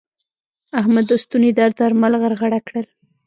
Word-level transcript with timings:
احمد 0.79 1.05
د 1.09 1.13
ستوني 1.23 1.51
درد 1.57 1.75
درمل 1.79 2.13
غرغړه 2.21 2.59
کړل. 2.67 2.87